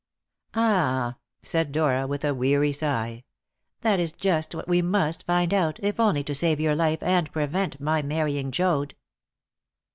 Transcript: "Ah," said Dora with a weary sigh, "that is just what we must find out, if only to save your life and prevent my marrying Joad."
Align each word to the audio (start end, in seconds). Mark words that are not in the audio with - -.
"Ah," 0.55 1.17
said 1.43 1.71
Dora 1.71 2.07
with 2.07 2.25
a 2.25 2.33
weary 2.33 2.71
sigh, 2.73 3.23
"that 3.81 3.99
is 3.99 4.13
just 4.13 4.55
what 4.55 4.67
we 4.67 4.81
must 4.81 5.27
find 5.27 5.53
out, 5.53 5.79
if 5.83 5.99
only 5.99 6.23
to 6.23 6.33
save 6.33 6.59
your 6.59 6.73
life 6.73 7.03
and 7.03 7.31
prevent 7.31 7.79
my 7.79 8.01
marrying 8.01 8.49
Joad." 8.49 8.95